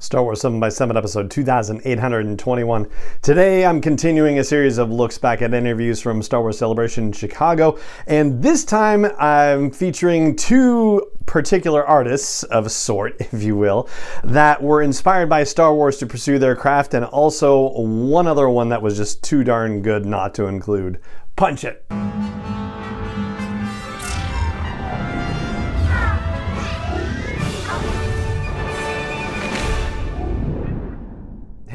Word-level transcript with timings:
Star 0.00 0.22
Wars 0.22 0.40
7 0.42 0.60
by 0.60 0.68
7 0.68 0.96
episode 0.96 1.28
2821. 1.28 2.88
Today 3.20 3.66
I'm 3.66 3.80
continuing 3.80 4.38
a 4.38 4.44
series 4.44 4.78
of 4.78 4.92
looks 4.92 5.18
back 5.18 5.42
at 5.42 5.52
interviews 5.52 6.00
from 6.00 6.22
Star 6.22 6.40
Wars 6.40 6.56
Celebration 6.56 7.06
in 7.06 7.12
Chicago, 7.12 7.76
and 8.06 8.40
this 8.40 8.64
time 8.64 9.06
I'm 9.18 9.72
featuring 9.72 10.36
two 10.36 11.04
particular 11.26 11.84
artists 11.84 12.44
of 12.44 12.70
sort, 12.70 13.16
if 13.32 13.42
you 13.42 13.56
will, 13.56 13.88
that 14.22 14.62
were 14.62 14.82
inspired 14.82 15.28
by 15.28 15.42
Star 15.42 15.74
Wars 15.74 15.96
to 15.98 16.06
pursue 16.06 16.38
their 16.38 16.54
craft, 16.54 16.94
and 16.94 17.04
also 17.04 17.68
one 17.80 18.28
other 18.28 18.48
one 18.48 18.68
that 18.68 18.80
was 18.80 18.96
just 18.96 19.24
too 19.24 19.42
darn 19.42 19.82
good 19.82 20.06
not 20.06 20.32
to 20.34 20.46
include. 20.46 21.00
Punch 21.34 21.64
it! 21.64 21.84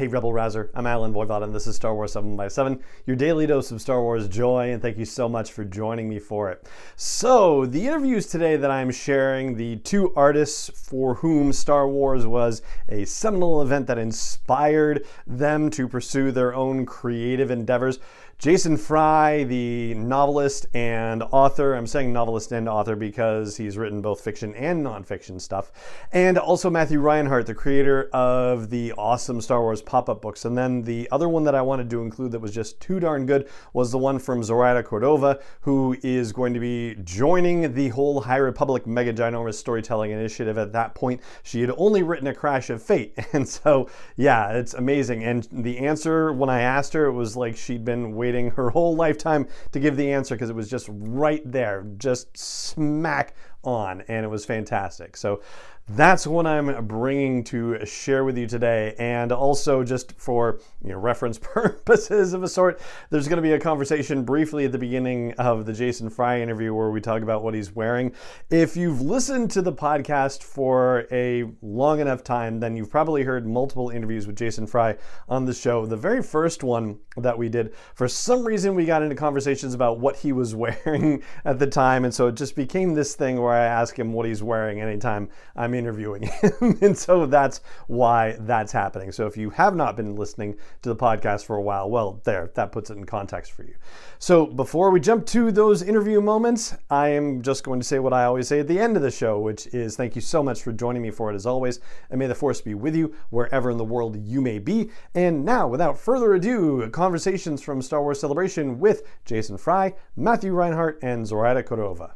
Hey, 0.04 0.08
Rebel 0.08 0.34
Rouser. 0.34 0.70
I'm 0.74 0.86
Allen 0.86 1.14
Voivod, 1.14 1.42
and 1.42 1.54
this 1.54 1.66
is 1.66 1.76
Star 1.76 1.94
Wars 1.94 2.12
7 2.12 2.36
by 2.36 2.48
7 2.48 2.78
your 3.06 3.16
daily 3.16 3.46
dose 3.46 3.70
of 3.70 3.80
Star 3.80 4.02
Wars 4.02 4.28
joy, 4.28 4.70
and 4.70 4.82
thank 4.82 4.98
you 4.98 5.06
so 5.06 5.30
much 5.30 5.50
for 5.50 5.64
joining 5.64 6.10
me 6.10 6.18
for 6.18 6.50
it. 6.50 6.68
So, 6.94 7.64
the 7.64 7.86
interviews 7.86 8.26
today 8.26 8.56
that 8.56 8.70
I'm 8.70 8.90
sharing, 8.90 9.56
the 9.56 9.76
two 9.76 10.12
artists 10.14 10.68
for 10.74 11.14
whom 11.14 11.54
Star 11.54 11.88
Wars 11.88 12.26
was 12.26 12.60
a 12.90 13.06
seminal 13.06 13.62
event 13.62 13.86
that 13.86 13.96
inspired 13.96 15.06
them 15.26 15.70
to 15.70 15.88
pursue 15.88 16.30
their 16.32 16.54
own 16.54 16.84
creative 16.84 17.50
endeavors. 17.50 17.98
Jason 18.44 18.76
Fry, 18.76 19.44
the 19.44 19.94
novelist 19.94 20.66
and 20.74 21.22
author, 21.22 21.72
I'm 21.72 21.86
saying 21.86 22.12
novelist 22.12 22.52
and 22.52 22.68
author 22.68 22.94
because 22.94 23.56
he's 23.56 23.78
written 23.78 24.02
both 24.02 24.20
fiction 24.20 24.54
and 24.54 24.84
nonfiction 24.84 25.40
stuff, 25.40 25.72
and 26.12 26.36
also 26.36 26.68
Matthew 26.68 27.00
Reinhart, 27.00 27.46
the 27.46 27.54
creator 27.54 28.10
of 28.12 28.68
the 28.68 28.92
awesome 28.98 29.40
Star 29.40 29.62
Wars 29.62 29.80
pop 29.80 30.10
up 30.10 30.20
books. 30.20 30.44
And 30.44 30.58
then 30.58 30.82
the 30.82 31.08
other 31.10 31.26
one 31.26 31.44
that 31.44 31.54
I 31.54 31.62
wanted 31.62 31.88
to 31.88 32.02
include 32.02 32.32
that 32.32 32.40
was 32.40 32.52
just 32.52 32.78
too 32.80 33.00
darn 33.00 33.24
good 33.24 33.48
was 33.72 33.90
the 33.90 33.96
one 33.96 34.18
from 34.18 34.44
Zoraida 34.44 34.82
Cordova, 34.82 35.40
who 35.62 35.96
is 36.02 36.30
going 36.30 36.52
to 36.52 36.60
be 36.60 36.96
joining 37.02 37.72
the 37.72 37.88
whole 37.88 38.20
High 38.20 38.36
Republic 38.36 38.86
Mega 38.86 39.14
Ginormous 39.14 39.54
Storytelling 39.54 40.10
Initiative. 40.10 40.58
At 40.58 40.74
that 40.74 40.94
point, 40.94 41.22
she 41.44 41.62
had 41.62 41.70
only 41.78 42.02
written 42.02 42.26
A 42.26 42.34
Crash 42.34 42.68
of 42.68 42.82
Fate. 42.82 43.16
And 43.32 43.48
so, 43.48 43.88
yeah, 44.16 44.52
it's 44.52 44.74
amazing. 44.74 45.24
And 45.24 45.48
the 45.50 45.78
answer 45.78 46.32
when 46.32 46.50
I 46.50 46.60
asked 46.60 46.92
her, 46.92 47.06
it 47.06 47.12
was 47.12 47.36
like 47.36 47.56
she'd 47.56 47.84
been 47.84 48.14
waiting 48.14 48.33
her 48.50 48.70
whole 48.70 48.94
lifetime 48.96 49.46
to 49.72 49.80
give 49.80 49.96
the 49.96 50.12
answer 50.12 50.34
because 50.34 50.50
it 50.50 50.56
was 50.56 50.68
just 50.68 50.88
right 50.90 51.42
there, 51.44 51.84
just 51.96 52.36
smack 52.36 53.34
on, 53.64 54.02
and 54.02 54.24
it 54.24 54.28
was 54.28 54.44
fantastic. 54.44 55.16
So 55.16 55.40
that's 55.86 56.26
what 56.26 56.46
I'm 56.46 56.86
bringing 56.86 57.44
to 57.44 57.84
share 57.84 58.24
with 58.24 58.38
you 58.38 58.46
today. 58.46 58.94
And 58.98 59.30
also, 59.32 59.84
just 59.84 60.18
for 60.18 60.58
you 60.82 60.90
know, 60.90 60.98
reference 60.98 61.38
purposes 61.42 62.32
of 62.32 62.42
a 62.42 62.48
sort, 62.48 62.80
there's 63.10 63.28
going 63.28 63.36
to 63.36 63.42
be 63.42 63.52
a 63.52 63.60
conversation 63.60 64.24
briefly 64.24 64.64
at 64.64 64.72
the 64.72 64.78
beginning 64.78 65.32
of 65.34 65.66
the 65.66 65.74
Jason 65.74 66.08
Fry 66.08 66.40
interview 66.40 66.72
where 66.72 66.90
we 66.90 67.02
talk 67.02 67.20
about 67.20 67.42
what 67.42 67.52
he's 67.52 67.74
wearing. 67.74 68.12
If 68.48 68.76
you've 68.78 69.02
listened 69.02 69.50
to 69.52 69.62
the 69.62 69.74
podcast 69.74 70.42
for 70.42 71.06
a 71.12 71.44
long 71.60 72.00
enough 72.00 72.24
time, 72.24 72.60
then 72.60 72.76
you've 72.76 72.90
probably 72.90 73.22
heard 73.22 73.46
multiple 73.46 73.90
interviews 73.90 74.26
with 74.26 74.36
Jason 74.36 74.66
Fry 74.66 74.96
on 75.28 75.44
the 75.44 75.52
show. 75.52 75.84
The 75.84 75.98
very 75.98 76.22
first 76.22 76.64
one 76.64 76.98
that 77.18 77.36
we 77.36 77.50
did, 77.50 77.74
for 77.94 78.08
some 78.08 78.46
reason, 78.46 78.74
we 78.74 78.86
got 78.86 79.02
into 79.02 79.16
conversations 79.16 79.74
about 79.74 80.00
what 80.00 80.16
he 80.16 80.32
was 80.32 80.54
wearing 80.54 81.22
at 81.44 81.58
the 81.58 81.66
time. 81.66 82.06
And 82.06 82.14
so 82.14 82.28
it 82.28 82.36
just 82.36 82.56
became 82.56 82.94
this 82.94 83.14
thing 83.14 83.38
where 83.38 83.52
I 83.54 83.64
ask 83.66 83.98
him 83.98 84.12
what 84.12 84.26
he's 84.26 84.42
wearing 84.42 84.80
anytime 84.80 85.28
I'm 85.56 85.74
interviewing 85.74 86.22
him. 86.42 86.78
and 86.80 86.96
so 86.96 87.26
that's 87.26 87.60
why 87.86 88.36
that's 88.40 88.72
happening. 88.72 89.12
So 89.12 89.26
if 89.26 89.36
you 89.36 89.50
have 89.50 89.74
not 89.74 89.96
been 89.96 90.16
listening 90.16 90.56
to 90.82 90.88
the 90.88 90.96
podcast 90.96 91.44
for 91.44 91.56
a 91.56 91.62
while, 91.62 91.88
well, 91.90 92.20
there, 92.24 92.50
that 92.54 92.72
puts 92.72 92.90
it 92.90 92.96
in 92.96 93.04
context 93.04 93.52
for 93.52 93.62
you. 93.62 93.74
So 94.18 94.46
before 94.46 94.90
we 94.90 95.00
jump 95.00 95.26
to 95.26 95.52
those 95.52 95.82
interview 95.82 96.20
moments, 96.20 96.76
I 96.90 97.08
am 97.08 97.42
just 97.42 97.64
going 97.64 97.80
to 97.80 97.86
say 97.86 97.98
what 97.98 98.12
I 98.12 98.24
always 98.24 98.48
say 98.48 98.60
at 98.60 98.68
the 98.68 98.78
end 98.78 98.96
of 98.96 99.02
the 99.02 99.10
show, 99.10 99.38
which 99.38 99.66
is 99.68 99.96
thank 99.96 100.14
you 100.14 100.20
so 100.20 100.42
much 100.42 100.62
for 100.62 100.72
joining 100.72 101.02
me 101.02 101.10
for 101.10 101.30
it 101.30 101.34
as 101.34 101.46
always. 101.46 101.80
And 102.10 102.18
may 102.18 102.26
the 102.26 102.34
force 102.34 102.60
be 102.60 102.74
with 102.74 102.96
you 102.96 103.14
wherever 103.30 103.70
in 103.70 103.78
the 103.78 103.84
world 103.84 104.16
you 104.16 104.40
may 104.40 104.58
be. 104.58 104.90
And 105.14 105.44
now, 105.44 105.68
without 105.68 105.98
further 105.98 106.34
ado, 106.34 106.88
conversations 106.90 107.62
from 107.62 107.82
Star 107.82 108.02
Wars 108.02 108.20
Celebration 108.20 108.78
with 108.78 109.02
Jason 109.24 109.58
Fry, 109.58 109.94
Matthew 110.16 110.52
Reinhart, 110.52 110.98
and 111.02 111.26
Zoraida 111.26 111.62
Cordova. 111.62 112.14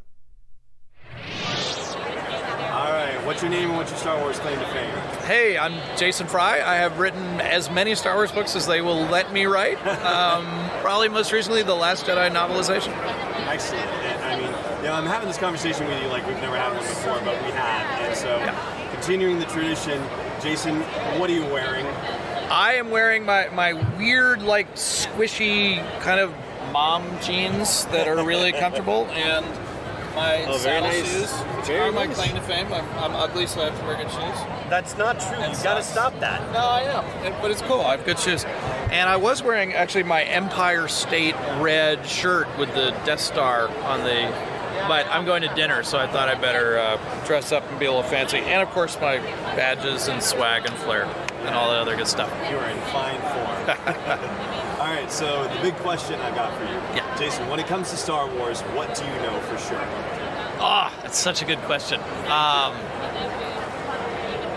All 1.17 2.93
right, 2.93 3.19
what's 3.25 3.43
your 3.43 3.51
name 3.51 3.69
and 3.71 3.77
what's 3.77 3.91
your 3.91 3.99
Star 3.99 4.19
Wars 4.21 4.39
claim 4.39 4.59
to 4.59 4.67
fame? 4.67 4.95
Hey, 5.27 5.59
I'm 5.59 5.75
Jason 5.97 6.27
Fry. 6.27 6.61
I 6.61 6.77
have 6.77 6.99
written 6.99 7.41
as 7.41 7.71
many 7.71 7.95
Star 7.95 8.15
Wars 8.15 8.31
books 8.31 8.55
as 8.55 8.67
they 8.67 8.81
will 8.81 9.03
let 9.07 9.33
me 9.33 9.47
write. 9.47 9.79
Um, 10.09 10.71
probably 10.81 11.09
most 11.09 11.33
recently, 11.33 11.63
the 11.63 11.75
Last 11.75 12.07
Jedi 12.07 12.31
novelization. 12.31 12.93
Excellent. 13.49 13.85
And, 13.85 14.23
I 14.25 14.37
mean, 14.37 14.83
you 14.83 14.89
know, 14.89 14.95
I'm 14.95 15.07
having 15.07 15.29
this 15.29 15.37
conversation 15.39 15.87
with 15.87 16.01
you 16.03 16.09
like 16.09 16.27
we've 16.27 16.37
never 16.41 16.57
had 16.57 16.73
one 16.73 16.79
before, 16.83 17.21
but 17.25 17.43
we 17.45 17.51
have. 17.53 18.01
And 18.01 18.17
so, 18.17 18.39
Yeah. 18.39 18.91
continuing 18.93 19.39
the 19.39 19.45
tradition, 19.47 20.03
Jason, 20.43 20.81
what 21.19 21.29
are 21.31 21.35
you 21.35 21.45
wearing? 21.47 21.85
I 22.51 22.75
am 22.75 22.91
wearing 22.91 23.25
my, 23.27 23.49
my 23.49 23.73
weird, 23.99 24.43
like, 24.43 24.75
squishy 24.77 25.79
kind 26.01 26.21
of 26.21 26.33
mom 26.73 27.05
jeans 27.23 27.85
that 27.87 28.07
are 28.09 28.25
really 28.25 28.53
comfortable 28.65 29.07
and 29.13 29.45
my 30.19 30.45
Oh, 30.45 30.59
very 30.59 30.59
saddle 30.59 30.89
nice. 30.89 31.13
shoes, 31.13 31.31
which 31.57 31.67
Very 31.67 31.89
are 31.89 31.93
my 31.93 32.07
nice. 32.07 32.17
claim 32.17 32.35
to 32.35 32.41
fame. 32.43 32.67
I'm, 32.73 32.85
I'm 32.99 33.17
ugly, 33.17 33.47
so 33.47 33.61
I 33.63 33.67
have 33.67 33.79
to 33.79 33.87
wear 33.87 33.97
good 33.97 34.11
shoes. 34.11 34.39
That's 34.69 34.97
not 34.99 35.21
true. 35.21 35.39
And 35.39 35.53
You've 35.53 35.63
got 35.63 35.75
to 35.77 35.83
stop 35.83 36.19
that. 36.21 36.41
No, 36.53 36.59
I 36.61 36.85
know, 36.85 37.05
It- 37.27 37.35
but 37.41 37.51
it's 37.51 37.63
cool. 37.63 37.81
I 37.81 37.93
have 37.97 38.05
good 38.05 38.19
shoes, 38.19 38.45
and 38.91 39.09
I 39.09 39.17
was 39.17 39.43
wearing 39.43 39.73
actually 39.75 40.03
my 40.05 40.23
Empire 40.25 40.89
State 40.89 41.35
red 41.61 42.05
shirt 42.07 42.47
with 42.59 42.75
the 42.75 42.91
Death 43.05 43.21
Star 43.21 43.69
on 43.85 44.05
the. 44.05 44.59
But 44.87 45.07
I'm 45.09 45.25
going 45.27 45.43
to 45.43 45.49
dinner, 45.55 45.83
so 45.83 45.99
I 45.99 46.07
thought 46.07 46.29
I 46.29 46.35
better 46.35 46.79
uh, 46.79 47.25
dress 47.27 47.53
up 47.53 47.69
and 47.71 47.79
be 47.79 47.87
a 47.87 47.91
little 47.93 48.09
fancy, 48.09 48.39
and 48.39 48.63
of 48.63 48.71
course 48.71 48.99
my 49.01 49.19
badges 49.55 50.09
and 50.09 50.23
swag 50.23 50.67
and 50.67 50.75
flair 50.79 51.05
and 51.47 51.55
all 51.55 51.71
that 51.71 51.79
other 51.79 51.97
good 51.97 52.07
stuff. 52.07 52.31
You 52.51 52.57
are 52.59 52.69
in 52.71 52.79
fine 52.93 53.21
form. 53.21 53.79
All 54.79 54.87
right, 54.95 55.11
so 55.11 55.49
the 55.55 55.61
big 55.61 55.75
question 55.77 56.21
I've 56.21 56.35
got 56.35 56.57
for 56.57 56.65
you. 56.65 56.71
Yeah. 56.97 57.17
Jason, 57.19 57.49
when 57.49 57.59
it 57.59 57.67
comes 57.67 57.91
to 57.91 57.97
Star 57.97 58.29
Wars, 58.37 58.61
what 58.77 58.95
do 58.95 59.05
you 59.05 59.15
know 59.23 59.39
for 59.41 59.59
sure? 59.59 59.81
Ah, 60.61 60.93
that's 61.03 61.19
such 61.19 61.43
a 61.43 61.45
good 61.45 61.59
question. 61.61 62.01
Um, 62.31 62.75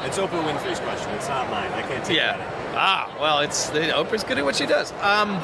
It's 0.05 0.17
Oprah 0.17 0.43
Winfrey's 0.43 0.79
question. 0.79 1.09
It's 1.11 1.27
not 1.27 1.49
mine. 1.49 1.71
I 1.73 1.81
can't 1.83 2.03
take 2.03 2.17
yeah. 2.17 2.35
credit. 2.35 2.53
Ah, 2.75 3.15
well, 3.19 3.39
it's 3.39 3.69
Oprah's 3.71 4.23
good 4.23 4.37
at 4.37 4.43
what 4.45 4.55
she 4.55 4.65
does. 4.65 4.91
Um, 5.01 5.35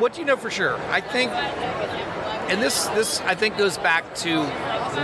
what 0.00 0.12
do 0.12 0.20
you 0.20 0.26
know 0.26 0.36
for 0.36 0.50
sure? 0.50 0.76
I 0.90 1.00
think, 1.00 1.30
and 2.52 2.60
this 2.60 2.86
this 2.88 3.20
I 3.22 3.34
think 3.34 3.56
goes 3.56 3.78
back 3.78 4.14
to 4.16 4.44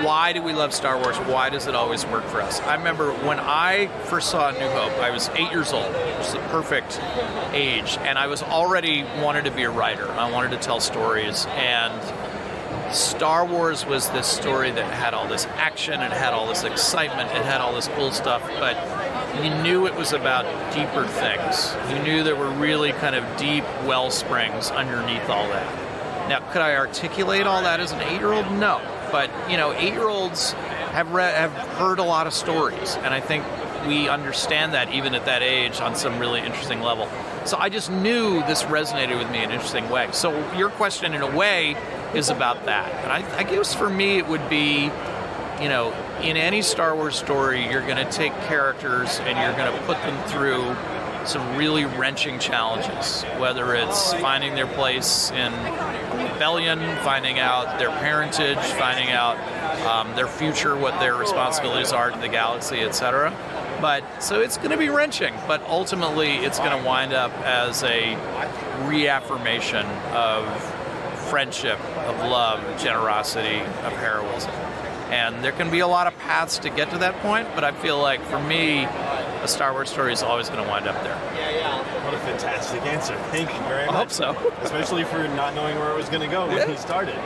why 0.04 0.34
do 0.34 0.42
we 0.42 0.53
love 0.53 0.75
Star 0.75 0.98
Wars? 0.98 1.16
Why 1.16 1.48
does 1.48 1.66
it 1.66 1.75
always 1.75 2.04
work 2.04 2.25
for 2.25 2.42
us? 2.42 2.60
I 2.60 2.75
remember 2.76 3.10
when 3.10 3.41
I 3.41 3.86
first 4.04 4.31
saw 4.31 4.50
New 4.50 4.69
Hope, 4.69 4.92
I 4.98 5.10
was 5.10 5.31
eight 5.31 5.50
years 5.50 5.72
old, 5.72 5.91
which 5.91 6.26
is 6.26 6.32
the 6.34 6.40
perfect 6.50 7.00
age, 7.55 7.96
and 8.02 8.19
I 8.19 8.26
was 8.26 8.43
already 8.43 9.05
wanted 9.22 9.46
to 9.46 9.50
be 9.50 9.62
a 9.62 9.70
writer. 9.70 10.11
I 10.11 10.31
wanted 10.31 10.50
to 10.50 10.58
tell 10.58 10.78
stories, 10.78 11.46
and 11.52 12.94
Star 12.94 13.46
Wars 13.46 13.87
was 13.87 14.11
this 14.11 14.26
story 14.26 14.70
that 14.70 14.93
had 14.93 15.14
all 15.14 15.26
this 15.26 15.46
action, 15.56 16.02
it 16.02 16.12
had 16.12 16.34
all 16.34 16.46
this 16.46 16.64
excitement, 16.64 17.31
it 17.31 17.44
had 17.46 17.62
all 17.62 17.75
this 17.75 17.88
cool 17.88 18.11
stuff, 18.11 18.43
but 18.58 18.76
you 19.43 19.50
knew 19.62 19.87
it 19.87 19.94
was 19.94 20.12
about 20.12 20.44
deeper 20.75 21.06
things. 21.06 21.75
You 21.90 22.02
knew 22.02 22.22
there 22.22 22.37
were 22.37 22.50
really 22.50 22.93
kind 22.93 23.14
of 23.14 23.25
deep 23.38 23.64
well 23.87 24.11
springs 24.11 24.70
underneath 24.70 25.31
all 25.31 25.49
that. 25.49 25.88
Now, 26.28 26.40
could 26.52 26.62
I 26.62 26.76
articulate 26.76 27.46
all 27.46 27.62
that 27.62 27.80
as 27.80 27.92
an 27.92 28.00
eight-year-old? 28.00 28.52
No, 28.52 28.80
but 29.10 29.30
you 29.50 29.56
know, 29.56 29.72
eight-year-olds 29.72 30.52
have 30.52 31.10
read, 31.12 31.34
have 31.34 31.52
heard 31.78 31.98
a 31.98 32.04
lot 32.04 32.26
of 32.26 32.34
stories, 32.34 32.96
and 32.96 33.14
I 33.14 33.20
think 33.20 33.44
we 33.86 34.08
understand 34.08 34.75
that 34.75 34.92
even 34.92 35.14
at 35.14 35.25
that 35.25 35.42
age 35.42 35.80
on 35.80 35.94
some 35.94 36.19
really 36.19 36.40
interesting 36.40 36.80
level. 36.80 37.08
So 37.44 37.56
I 37.56 37.69
just 37.69 37.90
knew 37.90 38.40
this 38.40 38.64
resonated 38.64 39.19
with 39.19 39.30
me 39.30 39.38
in 39.38 39.44
an 39.44 39.52
interesting 39.52 39.88
way. 39.88 40.08
So 40.12 40.32
your 40.54 40.69
question, 40.69 41.14
in 41.14 41.22
a 41.22 41.36
way, 41.36 41.76
is 42.14 42.28
about 42.28 42.66
that. 42.66 42.92
And 43.04 43.12
I, 43.12 43.38
I 43.38 43.44
guess 43.44 43.74
for 43.74 43.88
me, 43.88 44.19
it 44.19 44.26
would 44.26 44.48
be 44.50 44.90
you 45.60 45.69
know, 45.69 45.92
in 46.22 46.36
any 46.36 46.62
Star 46.62 46.94
Wars 46.94 47.16
story, 47.16 47.69
you're 47.69 47.82
going 47.82 47.96
to 47.96 48.10
take 48.12 48.32
characters 48.42 49.19
and 49.20 49.36
you're 49.38 49.56
going 49.56 49.72
to 49.72 49.86
put 49.86 49.96
them 50.02 50.28
through 50.28 50.76
some 51.28 51.56
really 51.56 51.84
wrenching 51.84 52.38
challenges, 52.38 53.22
whether 53.38 53.75
it's 53.75 54.14
finding 54.14 54.54
their 54.54 54.66
place 54.66 55.30
in 55.32 55.52
rebellion, 56.32 56.78
finding 57.04 57.38
out 57.38 57.78
their 57.78 57.90
parentage, 57.90 58.56
finding 58.56 59.10
out 59.10 59.36
um, 59.86 60.14
their 60.16 60.26
future, 60.26 60.76
what 60.76 60.98
their 61.00 61.14
responsibilities 61.16 61.92
are 61.92 62.10
to 62.10 62.19
the 62.19 62.28
galaxy, 62.28 62.80
etc. 62.80 63.30
But 63.80 64.22
so 64.22 64.40
it's 64.40 64.56
going 64.56 64.70
to 64.70 64.78
be 64.78 64.88
wrenching, 64.88 65.34
but 65.46 65.62
ultimately 65.69 66.30
it's 66.36 66.58
going 66.58 66.76
to 66.76 66.84
wind 66.86 67.12
up 67.12 67.32
as 67.44 67.82
a 67.82 68.16
reaffirmation 68.86 69.84
of 70.12 70.44
friendship, 71.28 71.78
of 72.06 72.16
love, 72.20 72.60
generosity, 72.81 73.60
of 73.60 73.92
heroism. 73.92 74.50
And 75.10 75.42
there 75.44 75.52
can 75.52 75.70
be 75.70 75.81
a 75.81 75.86
lot 75.86 76.06
of 76.06 76.19
paths 76.19 76.58
to 76.58 76.70
get 76.70 76.90
to 76.90 76.98
that 76.98 77.14
point, 77.20 77.48
but 77.54 77.64
I 77.64 77.72
feel 77.72 77.98
like 77.98 78.22
for 78.22 78.40
me, 78.40 78.86
a 79.43 79.49
Star 79.49 79.73
Wars 79.73 79.90
story 79.90 80.12
is 80.12 80.23
always 80.23 80.49
going 80.49 80.62
to 80.62 80.69
wind 80.69 80.87
up 80.87 81.02
there. 81.02 81.17
Yeah, 81.35 81.50
yeah. 81.50 82.05
What 82.05 82.14
a 82.14 82.19
fantastic 82.19 82.82
answer. 82.82 83.14
Thank 83.31 83.52
you 83.52 83.61
very 83.61 83.87
much. 83.87 83.94
I 83.94 83.99
hope 83.99 84.11
so. 84.11 84.52
Especially 84.62 85.05
for 85.05 85.26
not 85.29 85.55
knowing 85.55 85.76
where 85.79 85.90
it 85.90 85.96
was 85.96 86.08
going 86.08 86.23
to 86.23 86.29
go 86.29 86.46
when 86.46 86.56
Yeah. 86.58 86.67
he 86.69 86.76
started. 86.76 87.19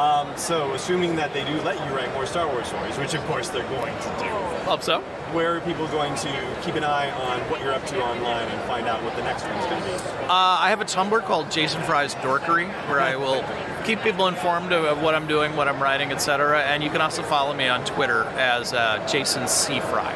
Um, 0.00 0.32
so, 0.36 0.72
assuming 0.72 1.16
that 1.16 1.34
they 1.34 1.44
do 1.44 1.60
let 1.60 1.76
you 1.84 1.94
write 1.94 2.10
more 2.14 2.24
Star 2.24 2.46
Wars 2.46 2.68
stories, 2.68 2.96
which 2.96 3.12
of 3.12 3.22
course 3.26 3.50
they're 3.50 3.68
going 3.68 3.94
to 3.98 4.08
do, 4.18 4.30
Hope 4.64 4.82
so. 4.82 5.00
where 5.32 5.54
are 5.56 5.60
people 5.60 5.86
going 5.88 6.14
to 6.14 6.56
keep 6.62 6.74
an 6.76 6.84
eye 6.84 7.10
on 7.10 7.40
what 7.50 7.60
you're 7.60 7.74
up 7.74 7.84
to 7.86 8.02
online 8.02 8.48
and 8.48 8.62
find 8.62 8.86
out 8.88 9.02
what 9.02 9.14
the 9.16 9.22
next 9.22 9.44
one's 9.44 9.66
going 9.66 9.82
to 9.82 9.88
be? 9.88 9.94
Uh, 9.94 10.26
I 10.30 10.70
have 10.70 10.80
a 10.80 10.86
Tumblr 10.86 11.22
called 11.24 11.50
Jason 11.50 11.82
Fry's 11.82 12.14
Dorkery, 12.14 12.66
where 12.88 13.00
I 13.00 13.16
will 13.16 13.44
keep 13.84 14.00
people 14.00 14.26
informed 14.26 14.72
of, 14.72 14.84
of 14.84 15.02
what 15.02 15.14
I'm 15.14 15.26
doing, 15.26 15.54
what 15.54 15.68
I'm 15.68 15.82
writing, 15.82 16.12
etc. 16.12 16.62
And 16.62 16.82
you 16.82 16.88
can 16.88 17.02
also 17.02 17.22
follow 17.22 17.52
me 17.52 17.68
on 17.68 17.84
Twitter 17.84 18.24
as 18.38 18.72
uh, 18.72 19.06
Jason 19.06 19.46
C. 19.48 19.80
Fry. 19.80 20.14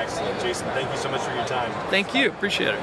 Excellent. 0.00 0.40
Jason, 0.40 0.66
thank 0.68 0.90
you 0.90 0.96
so 0.96 1.10
much 1.10 1.20
for 1.20 1.34
your 1.34 1.44
time. 1.44 1.70
Thank 1.90 2.14
you. 2.14 2.30
Appreciate 2.30 2.74
it. 2.74 2.80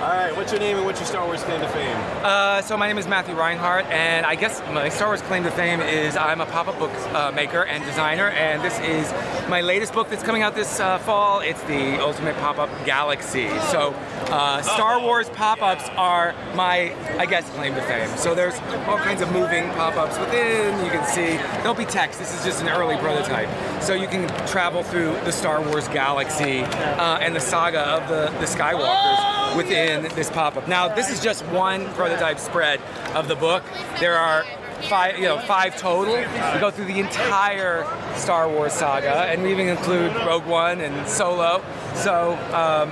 All 0.00 0.08
right, 0.32 0.38
what's 0.38 0.52
your 0.52 0.60
name 0.60 0.76
and 0.76 0.86
what's 0.86 1.00
your 1.00 1.06
Star 1.06 1.26
Wars 1.26 1.42
claim 1.42 1.60
to 1.60 1.68
fame? 1.68 1.96
Uh, 2.22 2.62
so 2.62 2.76
my 2.76 2.86
name 2.86 2.98
is 2.98 3.06
Matthew 3.06 3.34
Reinhart, 3.34 3.84
and 3.86 4.24
I 4.24 4.34
guess 4.34 4.60
my 4.72 4.88
Star 4.88 5.08
Wars 5.08 5.22
claim 5.22 5.42
to 5.44 5.50
fame 5.50 5.80
is 5.80 6.16
I'm 6.16 6.40
a 6.40 6.46
pop-up 6.46 6.78
book 6.78 6.92
uh, 7.14 7.32
maker 7.32 7.64
and 7.64 7.84
designer, 7.84 8.28
and 8.28 8.62
this 8.62 8.78
is 8.80 9.10
my 9.48 9.60
latest 9.60 9.92
book 9.92 10.08
that's 10.08 10.22
coming 10.22 10.42
out 10.42 10.54
this 10.54 10.80
uh, 10.80 10.98
fall. 10.98 11.40
It's 11.40 11.62
the 11.64 12.00
Ultimate 12.00 12.36
Pop-Up 12.36 12.70
Galaxy. 12.86 13.48
So 13.70 13.94
uh, 14.28 14.62
Star 14.62 15.00
Wars 15.00 15.28
pop-ups 15.30 15.88
are 15.96 16.34
my, 16.54 16.94
I 17.18 17.26
guess, 17.26 17.48
claim 17.50 17.74
to 17.74 17.82
fame. 17.82 18.08
So 18.16 18.34
there's 18.34 18.54
all 18.86 18.98
kinds 18.98 19.20
of 19.20 19.30
moving 19.32 19.68
pop-ups 19.70 20.18
within. 20.18 20.82
You 20.84 20.90
can 20.90 21.04
see 21.06 21.36
there'll 21.62 21.74
be 21.74 21.84
text. 21.84 22.18
This 22.18 22.34
is 22.38 22.44
just 22.44 22.62
an 22.62 22.68
early 22.68 22.96
prototype, 22.96 23.48
so 23.82 23.94
you 23.94 24.08
can 24.08 24.28
travel 24.46 24.82
through 24.82 25.12
the 25.24 25.32
Star 25.32 25.60
Wars 25.60 25.88
galaxy 25.88 26.60
uh, 26.60 27.18
and 27.18 27.34
the 27.36 27.40
saga 27.40 27.80
of 27.80 28.08
the 28.08 28.22
the 28.38 28.46
Skywalkers 28.46 29.41
within 29.56 30.02
this 30.14 30.30
pop-up. 30.30 30.68
Now, 30.68 30.88
this 30.94 31.10
is 31.10 31.22
just 31.22 31.44
one 31.46 31.86
prototype 31.94 32.38
spread 32.38 32.80
of 33.14 33.28
the 33.28 33.36
book. 33.36 33.62
There 34.00 34.16
are 34.16 34.44
five, 34.88 35.18
you 35.18 35.24
know, 35.24 35.38
five 35.38 35.76
total. 35.76 36.14
We 36.14 36.60
go 36.60 36.70
through 36.70 36.86
the 36.86 36.98
entire 36.98 37.86
Star 38.16 38.48
Wars 38.48 38.72
saga, 38.72 39.24
and 39.24 39.42
we 39.42 39.52
even 39.52 39.68
include 39.68 40.14
Rogue 40.26 40.46
One 40.46 40.80
and 40.80 41.08
Solo. 41.08 41.62
So. 41.94 42.34
Um, 42.52 42.90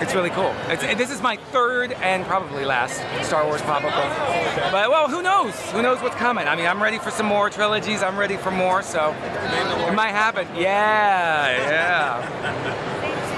it's 0.00 0.14
really 0.14 0.30
cool. 0.30 0.52
It's, 0.66 0.82
this 0.98 1.10
is 1.10 1.22
my 1.22 1.36
third 1.36 1.92
and 1.92 2.24
probably 2.26 2.64
last 2.64 2.96
Star 3.24 3.46
Wars 3.46 3.62
pop-up 3.62 3.94
book. 3.94 4.72
But 4.72 4.90
well, 4.90 5.08
who 5.08 5.22
knows? 5.22 5.54
Who 5.70 5.82
knows 5.82 6.02
what's 6.02 6.16
coming? 6.16 6.48
I 6.48 6.56
mean, 6.56 6.66
I'm 6.66 6.82
ready 6.82 6.98
for 6.98 7.10
some 7.10 7.26
more 7.26 7.48
trilogies. 7.48 8.02
I'm 8.02 8.18
ready 8.18 8.36
for 8.36 8.50
more. 8.50 8.82
So 8.82 9.14
it 9.88 9.94
might 9.94 10.10
happen. 10.10 10.48
Yeah, 10.56 11.56
yeah. 11.70 12.43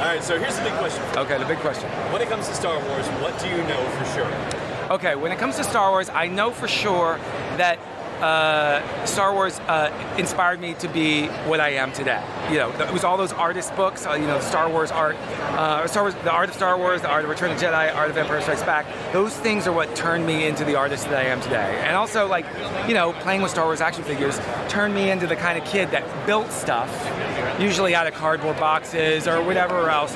All 0.06 0.12
right, 0.12 0.22
so 0.22 0.38
here's 0.38 0.56
the 0.56 0.62
big 0.62 0.74
question. 0.74 1.02
Okay, 1.16 1.36
the 1.36 1.44
big 1.46 1.58
question. 1.58 1.90
When 2.12 2.22
it 2.22 2.28
comes 2.28 2.46
to 2.46 2.54
Star 2.54 2.78
Wars, 2.78 3.08
what 3.20 3.36
do 3.40 3.48
you 3.48 3.56
know 3.56 3.84
for 3.98 4.04
sure? 4.14 4.88
Okay, 4.88 5.16
when 5.16 5.32
it 5.32 5.38
comes 5.40 5.56
to 5.56 5.64
Star 5.64 5.90
Wars, 5.90 6.08
I 6.08 6.28
know 6.28 6.52
for 6.52 6.68
sure 6.68 7.18
that 7.56 7.80
uh, 8.20 9.04
Star 9.04 9.34
Wars 9.34 9.58
uh, 9.66 9.90
inspired 10.16 10.60
me 10.60 10.74
to 10.74 10.86
be 10.86 11.26
what 11.48 11.58
I 11.58 11.70
am 11.70 11.90
today. 11.90 12.22
You 12.52 12.58
know, 12.58 12.70
it 12.70 12.92
was 12.92 13.02
all 13.02 13.16
those 13.16 13.32
artist 13.32 13.74
books. 13.74 14.06
Uh, 14.06 14.12
you 14.12 14.28
know, 14.28 14.38
Star 14.38 14.70
Wars 14.70 14.92
art, 14.92 15.16
uh, 15.16 15.88
Star 15.88 16.04
Wars, 16.04 16.14
the 16.14 16.30
art 16.30 16.50
of 16.50 16.54
Star 16.54 16.78
Wars, 16.78 17.02
the 17.02 17.10
art 17.10 17.24
of 17.24 17.30
Return 17.30 17.50
of 17.50 17.58
the 17.58 17.66
Jedi, 17.66 17.92
art 17.92 18.08
of 18.08 18.16
Empire 18.16 18.40
Strikes 18.40 18.62
Back. 18.62 18.86
Those 19.12 19.36
things 19.36 19.66
are 19.66 19.72
what 19.72 19.96
turned 19.96 20.24
me 20.24 20.46
into 20.46 20.64
the 20.64 20.76
artist 20.76 21.08
that 21.08 21.18
I 21.18 21.24
am 21.24 21.40
today. 21.40 21.82
And 21.84 21.96
also, 21.96 22.28
like, 22.28 22.46
you 22.86 22.94
know, 22.94 23.12
playing 23.12 23.42
with 23.42 23.50
Star 23.50 23.64
Wars 23.64 23.80
action 23.80 24.04
figures 24.04 24.38
turned 24.68 24.94
me 24.94 25.10
into 25.10 25.26
the 25.26 25.36
kind 25.36 25.58
of 25.58 25.64
kid 25.64 25.90
that 25.90 26.04
built 26.26 26.52
stuff, 26.52 26.88
usually 27.58 27.94
out 27.94 28.06
of 28.06 28.14
cardboard 28.14 28.58
boxes 28.58 29.26
or 29.26 29.42
whatever 29.42 29.88
else. 29.90 30.14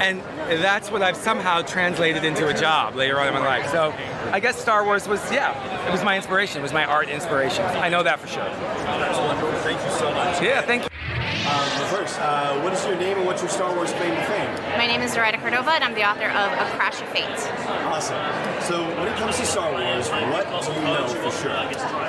And 0.00 0.20
that's 0.62 0.90
what 0.90 1.02
I've 1.02 1.16
somehow 1.16 1.62
translated 1.62 2.24
into 2.24 2.48
a 2.48 2.54
job 2.54 2.94
later 2.94 3.20
on 3.20 3.28
in 3.28 3.34
my 3.34 3.40
life. 3.40 3.70
So 3.70 3.94
I 4.32 4.40
guess 4.40 4.56
Star 4.56 4.84
Wars 4.84 5.06
was, 5.06 5.20
yeah, 5.30 5.86
it 5.86 5.92
was 5.92 6.02
my 6.02 6.16
inspiration. 6.16 6.60
It 6.60 6.62
was 6.62 6.72
my 6.72 6.84
art 6.84 7.08
inspiration. 7.08 7.64
I 7.64 7.88
know 7.88 8.02
that 8.02 8.18
for 8.18 8.26
sure. 8.26 8.44
Thank 9.62 9.82
you 9.84 9.90
so 9.90 10.12
much. 10.12 10.42
Yeah, 10.42 10.62
thank 10.62 10.84
you. 10.84 10.89
Um, 11.50 11.66
but 11.66 11.86
first, 11.90 12.14
uh, 12.20 12.60
what 12.62 12.72
is 12.72 12.86
your 12.86 12.94
name 12.94 13.18
and 13.18 13.26
what's 13.26 13.42
your 13.42 13.50
Star 13.50 13.74
Wars 13.74 13.90
claim 13.98 14.14
to 14.14 14.24
fame? 14.30 14.54
My 14.78 14.86
name 14.86 15.02
is 15.02 15.12
Zoraida 15.12 15.36
Cordova, 15.38 15.74
and 15.74 15.82
I'm 15.82 15.94
the 15.94 16.06
author 16.06 16.30
of 16.30 16.48
A 16.54 16.70
Crash 16.78 17.02
of 17.02 17.08
Fate. 17.10 17.26
Awesome. 17.90 18.22
So, 18.62 18.86
when 18.94 19.08
it 19.10 19.16
comes 19.18 19.36
to 19.38 19.44
Star 19.44 19.66
Wars, 19.74 20.06
what 20.30 20.46
do 20.46 20.70
you 20.70 20.80
know 20.86 21.08
for 21.10 21.34
sure? 21.42 21.50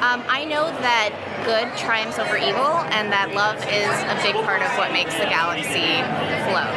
Um, 0.05 0.21
I 0.29 0.45
know 0.45 0.69
that 0.85 1.09
good 1.41 1.65
triumphs 1.73 2.19
over 2.19 2.37
evil, 2.37 2.85
and 2.93 3.09
that 3.09 3.33
love 3.33 3.57
is 3.65 3.89
a 4.13 4.15
big 4.21 4.37
part 4.45 4.61
of 4.61 4.69
what 4.77 4.93
makes 4.93 5.17
the 5.17 5.25
galaxy 5.25 6.05
flow. 6.45 6.69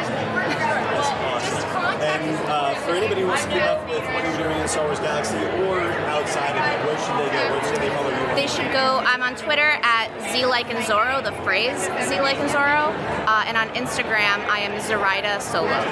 Awesome. 0.97 1.75
And 2.01 2.25
uh, 2.49 2.73
for 2.81 2.97
anybody 2.97 3.21
who 3.21 3.27
wants 3.27 3.45
to 3.45 3.51
keep 3.53 3.61
up 3.61 3.87
with 3.87 4.01
what 4.09 4.25
you're 4.25 4.41
doing 4.41 4.57
in 4.57 4.67
Star 4.67 4.85
Wars 4.89 4.99
Galaxy 4.99 5.37
or 5.69 5.85
outside 6.25 6.57
of 6.57 6.65
it, 6.65 6.85
where 6.85 6.97
should 6.97 7.17
they 7.21 7.29
go? 7.37 7.43
Where 7.53 7.63
should 7.69 7.81
they 7.81 7.89
follow 7.89 8.09
you? 8.09 8.35
They 8.35 8.47
should 8.47 8.71
go. 8.73 8.99
I'm 9.05 9.21
on 9.21 9.35
Twitter 9.35 9.77
at 9.83 10.09
Z 10.31 10.45
like 10.45 10.73
and 10.73 10.79
Zorro, 10.85 11.23
the 11.23 11.31
phrase 11.43 11.77
Z 12.09 12.19
like 12.21 12.37
and 12.37 12.49
Zorro, 12.49 12.89
uh, 13.27 13.43
and 13.45 13.55
on 13.55 13.69
Instagram 13.69 14.41
I 14.49 14.59
am 14.59 14.79
Zoraida 14.81 15.39
Solo. 15.39 15.69
Awesome. 15.69 15.91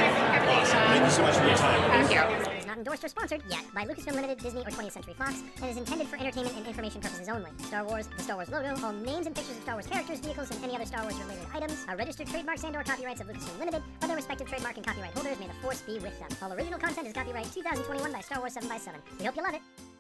Thank 0.90 1.06
you 1.06 1.12
so 1.12 1.22
much 1.22 1.36
for 1.36 1.46
your 1.46 1.56
time. 1.56 1.80
Thank 1.92 2.12
you. 2.12 2.50
is 2.58 2.66
not 2.66 2.78
endorsed 2.78 3.04
or 3.04 3.08
sponsored 3.08 3.44
yet 3.50 3.64
by 3.74 3.86
Lucasfilm 3.86 4.16
Limited, 4.16 4.40
Disney, 4.40 4.62
or 4.62 4.72
20th 4.72 4.92
Century 4.92 5.14
Fox, 5.14 5.44
and 5.62 5.70
is 5.70 5.78
intended 5.78 6.08
for 6.08 6.18
entertainment 6.18 6.58
and 6.58 6.66
information 6.66 7.00
purposes 7.00 7.30
only. 7.30 7.52
Star 7.60 7.86
Wars, 7.86 8.08
the 8.18 8.24
Star 8.24 8.36
Wars 8.36 8.50
logo, 8.50 8.76
all 8.84 8.92
names 8.92 9.28
and 9.28 9.36
pictures 9.36 9.58
of 9.58 9.64
Star 9.64 9.76
Wars 9.76 9.88
characters, 9.88 10.20
vehicles, 10.20 10.50
and 10.52 10.64
any 10.64 10.76
other 10.76 10.86
Star 10.86 11.04
Wars 11.04 11.16
related 11.20 11.46
items 11.54 11.86
are 11.88 11.96
registered 11.96 12.28
trademarks 12.28 12.64
and/or 12.64 12.84
copyrights 12.84 13.22
of 13.22 13.28
Lucasfilm 13.28 13.60
Limited, 13.60 13.82
or 14.02 14.08
their 14.08 14.16
respective 14.18 14.48
trademark 14.50 14.78
and 14.78 14.86
copyright 14.86 15.14
holders. 15.14 15.40
May 15.40 15.48
the 15.48 15.54
force 15.62 15.82
be 15.82 16.00
with 16.00 16.18
them. 16.20 16.30
All 16.42 16.52
original 16.54 16.80
content 16.80 17.08
is 17.08 17.14
copyright 17.14 17.52
2021 17.54 18.12
by 18.12 18.22
Star 18.22 18.40
Wars 18.40 18.54
7 18.54 18.68
by 18.68 18.78
7 18.78 19.00
We 19.20 19.26
hope 19.26 19.36
you 19.38 19.44
love 19.44 19.54
it. 19.54 19.93